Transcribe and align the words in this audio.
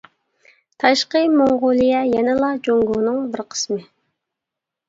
تاشقى 0.83 1.19
موڭغۇلىيە 1.33 1.99
يەنىلا 2.13 2.49
جۇڭگونىڭ 2.69 3.21
بىر 3.37 3.45
قىسمى. 3.53 3.79